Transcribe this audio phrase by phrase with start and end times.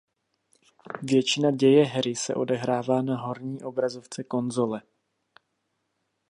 [1.03, 4.81] Většina děje hry se odehrává na horní obrazovce konzole.